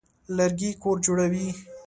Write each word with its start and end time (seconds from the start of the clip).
لرګي 0.37 0.71
کور 0.81 0.97
جوړوي. 1.05 1.47